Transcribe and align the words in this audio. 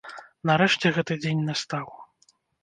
Нарэшце 0.49 0.87
гэты 0.95 1.13
дзень 1.21 1.45
настаў. 1.51 1.87